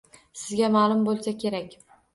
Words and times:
Sizga 0.43 0.71
ma’lum 0.77 1.05
bo‘lsa 1.11 1.37
kerak 1.47 1.81